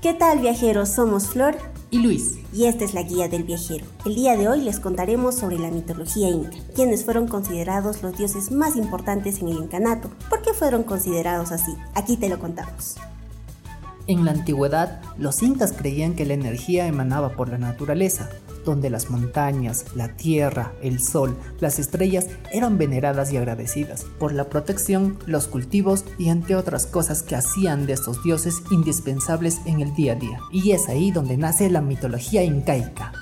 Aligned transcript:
¿Qué 0.00 0.14
tal 0.14 0.38
viajeros? 0.38 0.88
Somos 0.88 1.26
Flor 1.26 1.56
y 1.90 1.98
Luis. 1.98 2.38
Y 2.52 2.64
esta 2.64 2.84
es 2.84 2.94
la 2.94 3.02
guía 3.02 3.28
del 3.28 3.44
viajero. 3.44 3.84
El 4.06 4.14
día 4.14 4.36
de 4.36 4.48
hoy 4.48 4.62
les 4.62 4.80
contaremos 4.80 5.34
sobre 5.34 5.58
la 5.58 5.70
mitología 5.70 6.28
inca, 6.28 6.56
quienes 6.74 7.04
fueron 7.04 7.28
considerados 7.28 8.02
los 8.02 8.16
dioses 8.16 8.50
más 8.50 8.76
importantes 8.76 9.40
en 9.40 9.48
el 9.48 9.58
incanato. 9.58 10.10
¿Por 10.30 10.40
qué 10.42 10.54
fueron 10.54 10.82
considerados 10.82 11.52
así? 11.52 11.74
Aquí 11.94 12.16
te 12.16 12.28
lo 12.28 12.38
contamos. 12.38 12.96
En 14.06 14.24
la 14.24 14.30
antigüedad, 14.30 15.02
los 15.18 15.42
incas 15.42 15.72
creían 15.72 16.14
que 16.14 16.24
la 16.24 16.32
energía 16.32 16.86
emanaba 16.86 17.36
por 17.36 17.50
la 17.50 17.58
naturaleza, 17.58 18.30
donde 18.68 18.90
las 18.90 19.10
montañas, 19.10 19.86
la 19.94 20.16
tierra, 20.16 20.72
el 20.82 21.00
sol, 21.00 21.36
las 21.58 21.78
estrellas 21.78 22.26
eran 22.52 22.78
veneradas 22.78 23.32
y 23.32 23.36
agradecidas 23.36 24.04
por 24.18 24.32
la 24.32 24.44
protección, 24.48 25.18
los 25.26 25.48
cultivos 25.48 26.04
y 26.18 26.28
entre 26.28 26.54
otras 26.54 26.86
cosas 26.86 27.22
que 27.22 27.34
hacían 27.34 27.86
de 27.86 27.94
estos 27.94 28.22
dioses 28.22 28.62
indispensables 28.70 29.60
en 29.64 29.80
el 29.80 29.94
día 29.94 30.12
a 30.12 30.16
día. 30.16 30.40
Y 30.52 30.72
es 30.72 30.88
ahí 30.88 31.10
donde 31.10 31.36
nace 31.36 31.70
la 31.70 31.80
mitología 31.80 32.42
incaica. 32.44 33.12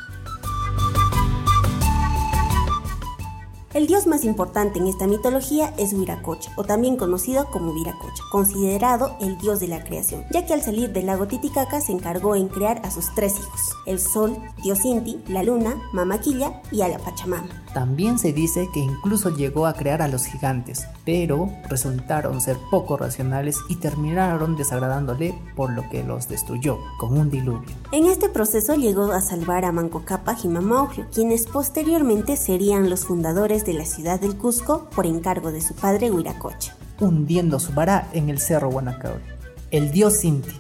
El 3.77 3.87
dios 3.87 4.07
más 4.07 4.25
importante 4.25 4.79
en 4.79 4.87
esta 4.87 5.07
mitología 5.07 5.75
es 5.77 5.93
Huiracocha, 5.93 6.51
o 6.57 6.65
también 6.65 6.97
conocido 6.97 7.51
como 7.51 7.75
Viracocha, 7.75 8.25
considerado 8.33 9.19
el 9.21 9.37
dios 9.37 9.61
de 9.61 9.69
la 9.69 9.85
creación, 9.85 10.25
ya 10.33 10.47
que 10.47 10.55
al 10.55 10.63
salir 10.63 10.95
del 10.95 11.05
lago 11.05 11.27
Titicaca 11.27 11.83
se 11.83 11.93
encargó 11.93 12.37
en 12.37 12.49
crear 12.49 12.81
a 12.87 12.91
sus 12.91 13.15
tres 13.15 13.35
hijos, 13.39 13.77
el 13.85 14.01
sol, 14.01 14.35
dios 14.63 14.83
Inti, 14.87 15.23
la 15.29 15.43
luna, 15.43 15.77
Mamaquilla 15.93 16.63
y 16.73 16.81
a 16.81 16.89
la 16.89 16.99
Pachamama. 16.99 17.67
También 17.75 18.19
se 18.19 18.33
dice 18.33 18.71
que 18.73 18.81
incluso 18.81 19.29
llegó 19.29 19.67
a 19.67 19.75
crear 19.75 20.01
a 20.01 20.09
los 20.09 20.25
gigantes, 20.25 20.87
pero 21.05 21.51
resultaron 21.69 22.41
ser 22.41 22.57
poco 22.71 22.97
racionales 22.97 23.59
y 23.69 23.77
terminaron 23.77 24.57
desagradándole 24.57 25.39
por 25.55 25.71
lo 25.71 25.87
que 25.91 26.03
los 26.03 26.29
destruyó, 26.29 26.79
con 26.99 27.19
un 27.19 27.29
diluvio. 27.29 27.69
En 27.93 28.07
este 28.07 28.31
proceso 28.31 28.75
llegó 28.75 29.13
a 29.13 29.21
salvar 29.21 29.67
a 29.67 29.73
Manco 29.73 30.07
Cápac 30.07 30.47
y 30.47 30.49
Mamaugio, 30.49 31.05
quienes 31.13 31.45
posteriormente 31.45 32.39
serían 32.39 32.89
los 32.89 33.05
fundadores 33.05 33.66
de 33.67 33.75
la 33.75 33.85
ciudad 33.85 34.21
del 34.21 34.37
Cusco 34.37 34.89
por 34.95 35.07
encargo 35.07 35.51
de 35.51 35.61
su 35.61 35.75
padre 35.75 36.11
Huiracocha. 36.11 36.77
Hundiendo 37.01 37.59
su 37.59 37.73
vara 37.73 38.09
en 38.13 38.31
el 38.31 38.39
cerro 38.39 38.71
Guanacaure. 38.71 39.23
El 39.71 39.91
dios 39.91 40.15
Sinti. 40.15 40.53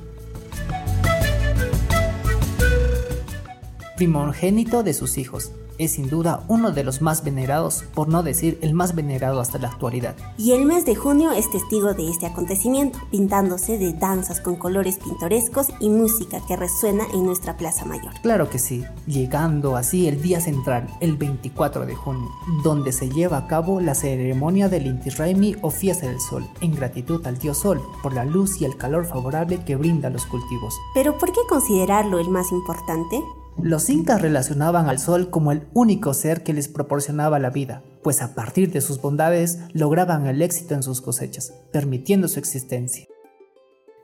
Primogénito 3.97 4.83
de 4.83 4.93
sus 4.93 5.17
hijos, 5.17 5.53
es 5.79 5.93
sin 5.93 6.09
duda 6.09 6.45
uno 6.49 6.71
de 6.73 6.85
los 6.85 7.03
más 7.03 7.25
venerados, 7.25 7.85
por 7.95 8.09
no 8.09 8.23
decir 8.23 8.59
el 8.63 8.75
más 8.75 8.95
venerado 8.95 9.41
hasta 9.41 9.59
la 9.59 9.69
actualidad. 9.69 10.17
Y 10.39 10.53
el 10.53 10.65
mes 10.65 10.85
de 10.85 10.95
junio 10.95 11.33
es 11.33 11.51
testigo 11.51 11.95
de 11.95 12.11
este 12.11 12.27
acontecimiento, 12.27 12.99
pintándose 13.11 13.79
de 13.79 13.93
danzas 13.93 14.41
con 14.41 14.57
colores 14.57 14.99
pintorescos 14.99 15.69
y 15.81 15.89
música 15.89 16.41
que 16.47 16.57
resuena 16.57 17.05
en 17.13 17.25
nuestra 17.25 17.57
Plaza 17.57 17.85
Mayor. 17.85 18.13
Claro 18.23 18.51
que 18.51 18.59
sí, 18.59 18.85
llegando 19.07 19.77
así 19.77 20.09
el 20.09 20.23
día 20.23 20.41
central, 20.41 20.89
el 21.01 21.17
24 21.17 21.87
de 21.87 21.95
junio, 21.95 22.29
donde 22.63 22.93
se 22.93 23.09
lleva 23.09 23.39
a 23.39 23.47
cabo 23.47 23.81
la 23.81 23.95
ceremonia 23.95 24.69
del 24.69 24.87
Inti 24.87 25.11
Raymi 25.11 25.57
o 25.63 25.71
Fiesta 25.71 26.07
del 26.07 26.21
Sol, 26.21 26.47
en 26.61 26.75
gratitud 26.75 27.27
al 27.27 27.39
dios 27.39 27.59
Sol 27.59 27.81
por 28.03 28.13
la 28.13 28.25
luz 28.25 28.61
y 28.61 28.65
el 28.65 28.77
calor 28.77 29.07
favorable 29.07 29.65
que 29.65 29.77
brinda 29.77 30.09
a 30.09 30.11
los 30.11 30.27
cultivos. 30.27 30.75
Pero 30.95 31.17
¿por 31.19 31.33
qué 31.33 31.41
considerarlo 31.49 32.19
el 32.19 32.29
más 32.29 32.53
importante? 32.53 33.23
Los 33.63 33.89
incas 33.89 34.21
relacionaban 34.21 34.89
al 34.89 34.99
sol 34.99 35.31
como 35.31 35.51
el 35.51 35.67
único 35.73 36.13
ser 36.13 36.43
que 36.43 36.53
les 36.53 36.69
proporcionaba 36.69 37.39
la 37.39 37.51
vida, 37.51 37.83
pues 38.03 38.21
a 38.21 38.35
partir 38.35 38.71
de 38.71 38.83
sus 38.83 39.01
bondades 39.01 39.59
lograban 39.73 40.27
el 40.27 40.43
éxito 40.43 40.75
en 40.75 40.83
sus 40.83 41.01
cosechas, 41.01 41.55
permitiendo 41.73 42.29
su 42.29 42.39
existencia. 42.39 43.07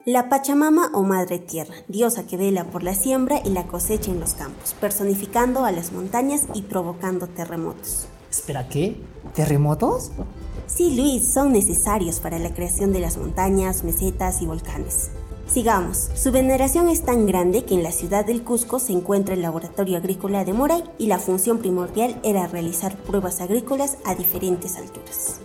La 0.06 0.28
Pachamama 0.28 0.90
o 0.94 1.04
Madre 1.04 1.38
Tierra, 1.38 1.74
diosa 1.86 2.26
que 2.26 2.36
vela 2.36 2.64
por 2.64 2.82
la 2.82 2.94
siembra 2.94 3.40
y 3.44 3.50
la 3.50 3.68
cosecha 3.68 4.10
en 4.10 4.18
los 4.18 4.34
campos, 4.34 4.74
personificando 4.80 5.64
a 5.64 5.70
las 5.70 5.92
montañas 5.92 6.46
y 6.54 6.62
provocando 6.62 7.28
terremotos. 7.28 8.08
¿Espera 8.30 8.68
qué? 8.68 8.96
¿Terremotos? 9.34 10.10
Sí, 10.66 10.96
Luis, 10.96 11.32
son 11.32 11.52
necesarios 11.52 12.18
para 12.18 12.38
la 12.38 12.54
creación 12.54 12.92
de 12.92 13.00
las 13.00 13.18
montañas, 13.18 13.84
mesetas 13.84 14.40
y 14.40 14.46
volcanes. 14.46 15.10
Sigamos. 15.52 16.08
Su 16.14 16.32
veneración 16.32 16.88
es 16.88 17.04
tan 17.04 17.26
grande 17.26 17.64
que 17.64 17.74
en 17.74 17.82
la 17.82 17.92
ciudad 17.92 18.24
del 18.24 18.42
Cusco 18.42 18.78
se 18.78 18.94
encuentra 18.94 19.34
el 19.34 19.42
laboratorio 19.42 19.98
agrícola 19.98 20.46
de 20.46 20.54
Moray 20.54 20.82
y 20.96 21.08
la 21.08 21.18
función 21.18 21.58
primordial 21.58 22.18
era 22.24 22.46
realizar 22.46 22.96
pruebas 22.96 23.42
agrícolas 23.42 23.98
a 24.06 24.14
diferentes 24.14 24.76
alturas. 24.76 25.42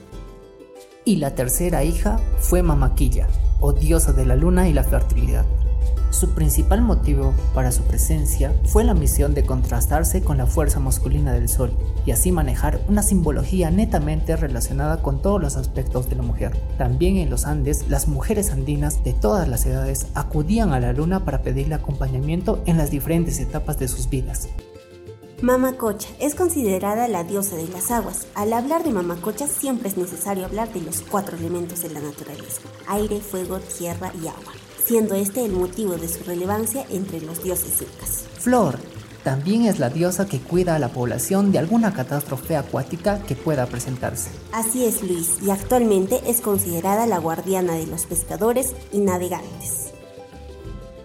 Y 1.03 1.17
la 1.17 1.35
tercera 1.35 1.84
hija 1.84 2.22
fue 2.40 2.63
Mamaquilla, 2.63 3.28
o 3.59 3.73
diosa 3.73 4.13
de 4.13 4.25
la 4.25 4.38
luna 4.38 4.69
y 4.69 4.73
la 4.73 4.85
fertilidad. 4.85 5.46
Su 6.09 6.29
principal 6.29 6.81
motivo 6.81 7.34
para 7.53 7.72
su 7.72 7.84
presencia 7.84 8.56
fue 8.66 8.84
la 8.84 8.94
misión 8.94 9.34
de 9.34 9.45
contrastarse 9.45 10.23
con 10.23 10.38
la 10.38 10.45
fuerza 10.45 10.79
masculina 10.79 11.34
del 11.34 11.50
sol 11.50 11.73
y 12.06 12.12
así 12.12 12.31
manejar 12.31 12.79
una 12.88 13.03
simbología 13.03 13.69
netamente 13.72 14.35
relacionada 14.38 15.01
con 15.01 15.22
todos 15.22 15.41
los 15.41 15.57
aspectos 15.57 16.09
de 16.09 16.16
la 16.16 16.23
mujer. 16.23 16.57
También 16.78 17.17
en 17.17 17.29
los 17.29 17.46
Andes, 17.46 17.90
las 17.90 18.07
mujeres 18.07 18.51
andinas 18.51 19.03
de 19.03 19.13
todas 19.13 19.47
las 19.50 19.66
edades 19.66 20.07
acudían 20.16 20.72
a 20.72 20.79
la 20.79 20.94
luna 20.94 21.25
para 21.25 21.41
pedirle 21.41 21.75
acompañamiento 21.75 22.63
en 22.66 22.78
las 22.78 22.90
diferentes 22.90 23.40
etapas 23.40 23.78
de 23.78 23.90
sus 23.90 24.09
vidas. 24.09 24.47
Mamacocha 25.41 26.07
es 26.19 26.34
considerada 26.34 27.07
la 27.07 27.23
diosa 27.23 27.57
de 27.57 27.67
las 27.67 27.91
aguas. 27.91 28.28
Al 28.34 28.53
hablar 28.53 28.84
de 28.84 28.91
Mamacocha 28.91 29.47
siempre 29.47 29.90
es 29.90 29.97
necesario 29.97 30.46
hablar 30.46 30.72
de 30.73 30.81
los 30.81 31.01
cuatro 31.01 31.38
elementos 31.38 31.84
de 31.84 31.90
la 31.90 32.00
naturaleza, 32.00 32.62
aire, 32.88 33.19
fuego, 33.19 33.59
tierra 33.59 34.12
y 34.19 34.28
agua 34.28 34.53
siendo 34.88 35.16
este 35.16 35.44
el 35.44 35.52
motivo 35.52 35.98
de 35.98 36.08
su 36.08 36.24
relevancia 36.24 36.86
entre 36.90 37.20
los 37.20 37.44
dioses 37.44 37.81
incas. 37.81 38.24
Flor 38.40 38.80
también 39.24 39.66
es 39.66 39.80
la 39.80 39.90
diosa 39.90 40.25
que 40.25 40.40
cuida 40.40 40.75
a 40.75 40.80
la 40.80 40.88
población 40.88 41.52
de 41.52 41.59
alguna 41.59 41.94
catástrofe 41.94 42.56
acuática 42.56 43.22
que 43.24 43.36
pueda 43.36 43.66
presentarse. 43.66 44.30
Así 44.53 44.86
es 44.86 45.03
Luis, 45.03 45.40
y 45.42 45.52
actualmente 45.52 46.22
es 46.26 46.40
considerada 46.40 47.06
la 47.06 47.18
guardiana 47.18 47.74
de 47.74 47.88
los 47.88 48.06
pescadores 48.06 48.74
y 48.94 49.00
navegantes. 49.00 49.92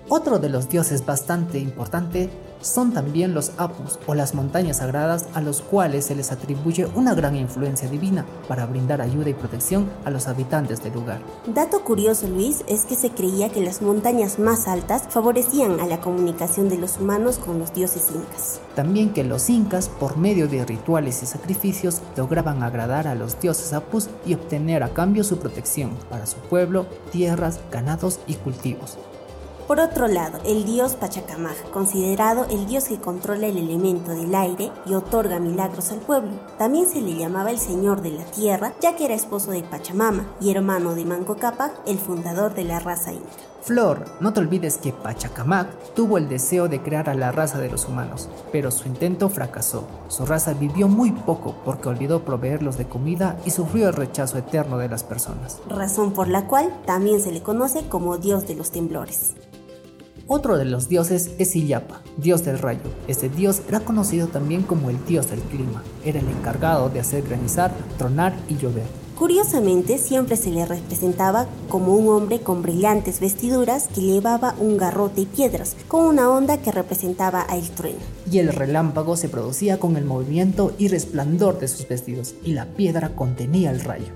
Otro 0.08 0.38
de 0.38 0.50
los 0.50 0.68
dioses 0.68 1.04
bastante 1.04 1.58
importante 1.58 2.30
son 2.62 2.92
también 2.92 3.34
los 3.34 3.52
Apus 3.58 3.98
o 4.06 4.14
las 4.14 4.34
montañas 4.34 4.78
sagradas 4.78 5.26
a 5.34 5.40
los 5.40 5.60
cuales 5.60 6.06
se 6.06 6.14
les 6.14 6.32
atribuye 6.32 6.86
una 6.94 7.14
gran 7.14 7.36
influencia 7.36 7.88
divina 7.88 8.24
para 8.48 8.66
brindar 8.66 9.02
ayuda 9.02 9.30
y 9.30 9.34
protección 9.34 9.90
a 10.04 10.10
los 10.10 10.28
habitantes 10.28 10.82
del 10.82 10.94
lugar. 10.94 11.20
Dato 11.46 11.84
curioso 11.84 12.26
Luis 12.28 12.64
es 12.66 12.86
que 12.86 12.94
se 12.94 13.10
creía 13.10 13.50
que 13.50 13.60
las 13.60 13.82
montañas 13.82 14.38
más 14.38 14.68
altas 14.68 15.04
favorecían 15.08 15.80
a 15.80 15.86
la 15.86 16.00
comunicación 16.00 16.68
de 16.68 16.78
los 16.78 16.98
humanos 16.98 17.38
con 17.38 17.58
los 17.58 17.74
dioses 17.74 18.08
incas. 18.14 18.60
También 18.74 19.12
que 19.12 19.24
los 19.24 19.50
incas 19.50 19.88
por 19.88 20.16
medio 20.16 20.48
de 20.48 20.64
rituales 20.64 21.22
y 21.22 21.26
sacrificios 21.26 22.00
lograban 22.16 22.62
agradar 22.62 23.06
a 23.06 23.14
los 23.14 23.38
dioses 23.40 23.72
Apus 23.72 24.08
y 24.24 24.34
obtener 24.34 24.82
a 24.82 24.94
cambio 24.94 25.24
su 25.24 25.38
protección 25.38 25.90
para 26.08 26.26
su 26.26 26.36
pueblo, 26.38 26.86
tierras, 27.10 27.60
ganados 27.70 28.20
y 28.26 28.34
cultivos. 28.34 28.98
Por 29.66 29.78
otro 29.80 30.08
lado, 30.08 30.38
el 30.44 30.64
dios 30.64 30.96
Pachacamac, 30.96 31.70
considerado 31.70 32.46
el 32.50 32.66
dios 32.66 32.84
que 32.84 33.00
controla 33.00 33.46
el 33.46 33.56
elemento 33.56 34.10
del 34.10 34.34
aire 34.34 34.70
y 34.86 34.94
otorga 34.94 35.38
milagros 35.38 35.92
al 35.92 36.00
pueblo. 36.00 36.32
También 36.58 36.88
se 36.88 37.00
le 37.00 37.14
llamaba 37.14 37.50
el 37.50 37.58
señor 37.58 38.02
de 38.02 38.10
la 38.10 38.24
tierra, 38.24 38.74
ya 38.80 38.96
que 38.96 39.04
era 39.04 39.14
esposo 39.14 39.52
de 39.52 39.62
Pachamama 39.62 40.26
y 40.40 40.50
hermano 40.50 40.94
de 40.94 41.04
Manco 41.04 41.36
Cápac, 41.36 41.72
el 41.86 41.98
fundador 41.98 42.54
de 42.54 42.64
la 42.64 42.80
raza 42.80 43.12
inca. 43.12 43.51
Flor, 43.62 44.06
no 44.18 44.32
te 44.32 44.40
olvides 44.40 44.76
que 44.76 44.92
Pachacamac 44.92 45.94
tuvo 45.94 46.18
el 46.18 46.28
deseo 46.28 46.66
de 46.66 46.82
crear 46.82 47.08
a 47.08 47.14
la 47.14 47.30
raza 47.30 47.60
de 47.60 47.70
los 47.70 47.86
humanos, 47.86 48.28
pero 48.50 48.72
su 48.72 48.88
intento 48.88 49.28
fracasó. 49.28 49.86
Su 50.08 50.26
raza 50.26 50.52
vivió 50.52 50.88
muy 50.88 51.12
poco 51.12 51.54
porque 51.64 51.88
olvidó 51.88 52.24
proveerlos 52.24 52.76
de 52.76 52.88
comida 52.88 53.38
y 53.46 53.50
sufrió 53.50 53.88
el 53.88 53.94
rechazo 53.94 54.36
eterno 54.36 54.78
de 54.78 54.88
las 54.88 55.04
personas. 55.04 55.60
Razón 55.68 56.12
por 56.12 56.26
la 56.26 56.48
cual 56.48 56.74
también 56.86 57.20
se 57.20 57.30
le 57.30 57.40
conoce 57.40 57.86
como 57.88 58.18
dios 58.18 58.48
de 58.48 58.56
los 58.56 58.72
temblores. 58.72 59.34
Otro 60.26 60.58
de 60.58 60.64
los 60.64 60.88
dioses 60.88 61.30
es 61.38 61.54
Illapa, 61.54 62.00
dios 62.16 62.44
del 62.44 62.58
rayo. 62.58 62.90
Este 63.06 63.28
dios 63.28 63.62
era 63.68 63.78
conocido 63.78 64.26
también 64.26 64.62
como 64.62 64.90
el 64.90 65.04
dios 65.06 65.30
del 65.30 65.40
clima. 65.40 65.84
Era 66.04 66.18
el 66.18 66.28
encargado 66.28 66.88
de 66.88 66.98
hacer 66.98 67.22
granizar, 67.22 67.72
tronar 67.96 68.34
y 68.48 68.56
llover. 68.56 69.01
Curiosamente, 69.22 69.98
siempre 69.98 70.34
se 70.34 70.50
le 70.50 70.66
representaba 70.66 71.46
como 71.68 71.94
un 71.94 72.08
hombre 72.08 72.40
con 72.40 72.60
brillantes 72.60 73.20
vestiduras 73.20 73.86
que 73.86 74.00
llevaba 74.00 74.56
un 74.58 74.76
garrote 74.76 75.20
y 75.20 75.26
piedras, 75.26 75.76
con 75.86 76.06
una 76.06 76.28
onda 76.28 76.56
que 76.56 76.72
representaba 76.72 77.46
a 77.48 77.56
el 77.56 77.70
trueno. 77.70 78.00
Y 78.28 78.40
el 78.40 78.48
relámpago 78.48 79.16
se 79.16 79.28
producía 79.28 79.78
con 79.78 79.96
el 79.96 80.06
movimiento 80.06 80.72
y 80.76 80.88
resplandor 80.88 81.60
de 81.60 81.68
sus 81.68 81.86
vestidos, 81.86 82.34
y 82.42 82.54
la 82.54 82.66
piedra 82.74 83.14
contenía 83.14 83.70
el 83.70 83.78
rayo. 83.82 84.08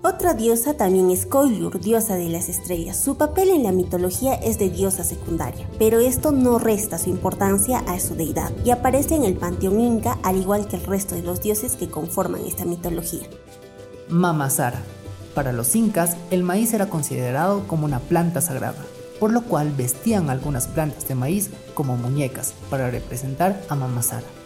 Otra 0.00 0.32
diosa 0.32 0.74
también 0.74 1.10
es 1.10 1.26
Koilur, 1.26 1.78
diosa 1.78 2.16
de 2.16 2.30
las 2.30 2.48
estrellas. 2.48 2.98
Su 2.98 3.16
papel 3.16 3.50
en 3.50 3.64
la 3.64 3.72
mitología 3.72 4.32
es 4.34 4.58
de 4.58 4.70
diosa 4.70 5.04
secundaria, 5.04 5.68
pero 5.78 5.98
esto 6.00 6.32
no 6.32 6.58
resta 6.58 6.96
su 6.96 7.10
importancia 7.10 7.78
a 7.80 8.00
su 8.00 8.14
deidad 8.14 8.50
y 8.64 8.70
aparece 8.70 9.14
en 9.14 9.24
el 9.24 9.36
panteón 9.36 9.78
inca 9.78 10.18
al 10.22 10.38
igual 10.38 10.68
que 10.68 10.76
el 10.76 10.84
resto 10.84 11.14
de 11.14 11.22
los 11.22 11.42
dioses 11.42 11.76
que 11.76 11.90
conforman 11.90 12.46
esta 12.46 12.64
mitología. 12.64 13.28
Mamasara. 14.08 14.82
Para 15.34 15.52
los 15.52 15.74
incas, 15.74 16.16
el 16.30 16.42
maíz 16.42 16.72
era 16.74 16.86
considerado 16.86 17.66
como 17.66 17.86
una 17.86 17.98
planta 17.98 18.40
sagrada, 18.40 18.84
por 19.18 19.32
lo 19.32 19.42
cual 19.42 19.72
vestían 19.76 20.30
algunas 20.30 20.68
plantas 20.68 21.08
de 21.08 21.14
maíz 21.14 21.50
como 21.74 21.96
muñecas 21.96 22.54
para 22.70 22.90
representar 22.90 23.60
a 23.68 23.74
Mamasara. 23.74 24.43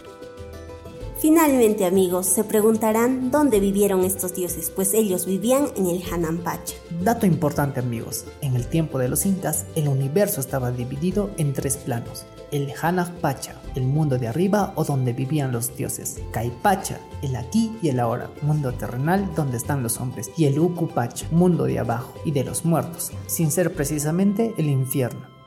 Finalmente 1.21 1.85
amigos, 1.85 2.27
se 2.27 2.45
preguntarán 2.45 3.33
dónde 3.33 3.59
vivieron 3.59 4.05
estos 4.05 4.35
dioses, 4.35 4.71
pues 4.71 4.95
ellos 4.95 5.27
vivían 5.27 5.67
en 5.75 5.87
el 5.89 6.01
Hanampacha. 6.09 6.77
Dato 7.03 7.27
importante 7.27 7.81
amigos, 7.81 8.25
en 8.41 8.55
el 8.55 8.69
tiempo 8.69 9.01
de 9.01 9.09
los 9.09 9.27
incas 9.27 9.67
el 9.75 9.89
universo 9.89 10.41
estaba 10.41 10.71
dividido 10.71 11.31
en 11.37 11.55
tres 11.55 11.77
planos. 11.77 12.25
El 12.53 12.73
Hanakpacha, 12.81 13.61
el 13.75 13.83
mundo 13.83 14.17
de 14.17 14.29
arriba 14.29 14.73
o 14.77 14.85
donde 14.85 15.13
vivían 15.13 15.51
los 15.51 15.77
dioses. 15.77 16.21
Kaipacha, 16.31 17.01
el 17.21 17.35
aquí 17.35 17.73
y 17.83 17.89
el 17.89 17.99
ahora, 17.99 18.31
mundo 18.43 18.73
terrenal 18.73 19.29
donde 19.35 19.57
están 19.57 19.83
los 19.83 20.01
hombres. 20.01 20.31
Y 20.37 20.45
el 20.45 20.59
Ukupacha, 20.61 21.27
mundo 21.33 21.65
de 21.65 21.81
abajo 21.81 22.15
y 22.25 22.31
de 22.31 22.45
los 22.45 22.65
muertos, 22.65 23.11
sin 23.27 23.51
ser 23.51 23.75
precisamente 23.75 24.55
el 24.57 24.71
infierno. 24.71 25.38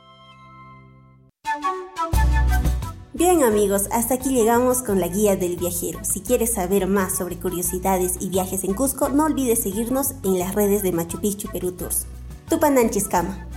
Bien 3.24 3.44
amigos, 3.44 3.84
hasta 3.92 4.16
aquí 4.16 4.30
llegamos 4.30 4.82
con 4.82 5.00
la 5.00 5.08
guía 5.08 5.36
del 5.36 5.56
viajero. 5.56 6.04
Si 6.04 6.22
quieres 6.22 6.56
saber 6.56 6.88
más 6.88 7.16
sobre 7.16 7.38
curiosidades 7.38 8.14
y 8.20 8.30
viajes 8.30 8.64
en 8.64 8.74
Cusco, 8.74 9.10
no 9.10 9.26
olvides 9.26 9.62
seguirnos 9.62 10.16
en 10.24 10.40
las 10.40 10.56
redes 10.56 10.82
de 10.82 10.92
Machu 10.92 11.22
Picchu 11.22 11.48
Perú 11.52 11.72
Tours. 11.72 12.08
Tupananchis 12.50 13.08
Cama. 13.08 13.50